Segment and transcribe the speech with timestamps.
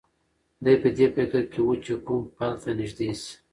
[0.63, 3.31] دی په دې فکر کې و چې کوم پل ته نږدې شي.